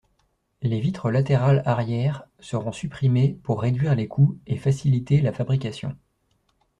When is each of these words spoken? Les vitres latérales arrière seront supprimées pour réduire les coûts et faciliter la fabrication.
Les 0.63 0.79
vitres 0.79 1.11
latérales 1.11 1.61
arrière 1.67 2.23
seront 2.39 2.71
supprimées 2.71 3.37
pour 3.43 3.61
réduire 3.61 3.93
les 3.93 4.07
coûts 4.07 4.39
et 4.47 4.57
faciliter 4.57 5.21
la 5.21 5.31
fabrication. 5.31 5.95